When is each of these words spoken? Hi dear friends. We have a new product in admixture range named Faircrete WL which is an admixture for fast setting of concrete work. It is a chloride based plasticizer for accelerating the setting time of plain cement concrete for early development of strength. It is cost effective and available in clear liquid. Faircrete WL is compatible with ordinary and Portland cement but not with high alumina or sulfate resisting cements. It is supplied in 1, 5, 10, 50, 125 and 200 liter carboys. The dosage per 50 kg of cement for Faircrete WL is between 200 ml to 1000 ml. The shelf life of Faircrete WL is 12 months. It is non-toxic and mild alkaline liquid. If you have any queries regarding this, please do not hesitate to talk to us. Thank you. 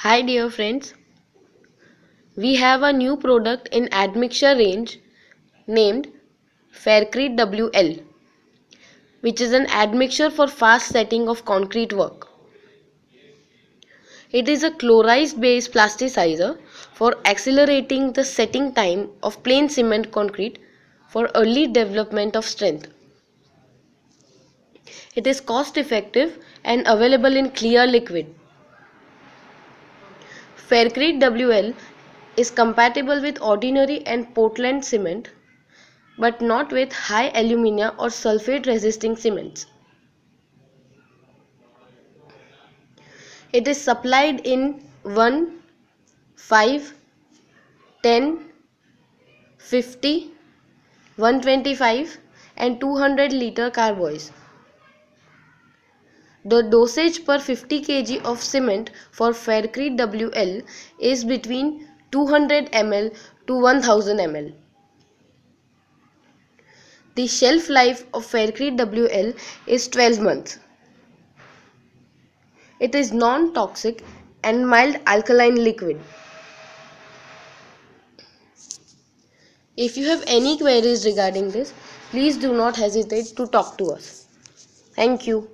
Hi 0.00 0.20
dear 0.20 0.50
friends. 0.50 0.92
We 2.36 2.56
have 2.56 2.82
a 2.82 2.92
new 2.92 3.16
product 3.16 3.70
in 3.72 3.88
admixture 3.94 4.54
range 4.54 4.98
named 5.66 6.08
Faircrete 6.70 7.38
WL 7.38 8.02
which 9.22 9.40
is 9.40 9.54
an 9.54 9.66
admixture 9.70 10.28
for 10.28 10.48
fast 10.48 10.88
setting 10.88 11.30
of 11.30 11.46
concrete 11.46 11.94
work. 11.94 12.28
It 14.32 14.50
is 14.50 14.62
a 14.64 14.70
chloride 14.70 15.40
based 15.40 15.72
plasticizer 15.72 16.58
for 16.92 17.16
accelerating 17.24 18.12
the 18.12 18.24
setting 18.24 18.74
time 18.74 19.10
of 19.22 19.42
plain 19.42 19.70
cement 19.70 20.12
concrete 20.12 20.58
for 21.08 21.30
early 21.34 21.68
development 21.68 22.36
of 22.36 22.44
strength. 22.44 22.88
It 25.14 25.26
is 25.26 25.40
cost 25.40 25.78
effective 25.78 26.38
and 26.64 26.86
available 26.86 27.34
in 27.34 27.50
clear 27.50 27.86
liquid. 27.86 28.34
Faircrete 30.68 31.20
WL 31.20 31.74
is 32.36 32.50
compatible 32.50 33.22
with 33.22 33.40
ordinary 33.40 34.04
and 34.04 34.34
Portland 34.34 34.84
cement 34.84 35.30
but 36.18 36.40
not 36.40 36.72
with 36.72 36.92
high 36.92 37.28
alumina 37.40 37.94
or 37.98 38.08
sulfate 38.08 38.66
resisting 38.66 39.14
cements. 39.16 39.66
It 43.52 43.68
is 43.68 43.80
supplied 43.80 44.40
in 44.44 44.82
1, 45.04 45.62
5, 46.34 46.94
10, 48.02 48.52
50, 49.58 50.32
125 51.16 52.18
and 52.56 52.80
200 52.80 53.32
liter 53.32 53.70
carboys. 53.70 54.32
The 56.48 56.62
dosage 56.62 57.24
per 57.24 57.40
50 57.40 57.80
kg 57.84 58.24
of 58.24 58.40
cement 58.40 58.90
for 59.10 59.30
Faircrete 59.32 59.96
WL 59.98 60.62
is 61.00 61.24
between 61.24 61.88
200 62.12 62.70
ml 62.70 63.16
to 63.48 63.54
1000 63.62 64.18
ml. 64.18 64.52
The 67.16 67.26
shelf 67.26 67.68
life 67.68 68.06
of 68.14 68.24
Faircrete 68.24 68.76
WL 68.78 69.34
is 69.66 69.88
12 69.88 70.20
months. 70.20 70.60
It 72.78 72.94
is 72.94 73.12
non-toxic 73.12 74.04
and 74.44 74.68
mild 74.68 75.00
alkaline 75.06 75.56
liquid. 75.64 76.00
If 79.76 79.96
you 79.96 80.06
have 80.06 80.22
any 80.28 80.56
queries 80.58 81.04
regarding 81.04 81.50
this, 81.50 81.74
please 82.10 82.36
do 82.36 82.54
not 82.54 82.76
hesitate 82.76 83.34
to 83.36 83.48
talk 83.48 83.76
to 83.78 83.86
us. 83.86 84.28
Thank 84.94 85.26
you. 85.26 85.48